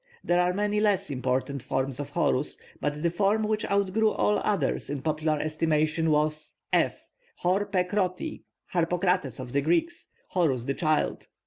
There 0.23 0.41
are 0.41 0.51
many 0.51 0.79
less 0.79 1.11
important 1.11 1.61
forms 1.61 1.99
of 1.99 2.09
Horus, 2.09 2.57
but 2.79 3.03
the 3.03 3.11
form 3.11 3.43
which 3.43 3.65
outgrew 3.69 4.09
all 4.09 4.39
others 4.39 4.89
in 4.89 5.03
popular 5.03 5.39
estimation 5.39 6.09
was 6.09 6.55
(F) 6.73 7.07
Hor 7.35 7.67
pe 7.67 7.83
khroti, 7.83 8.41
Harpokrates 8.73 9.39
of 9.39 9.53
the 9.53 9.61
Greeks, 9.61 10.07
'Horus 10.29 10.63
the 10.65 10.73
child.' 10.73 11.27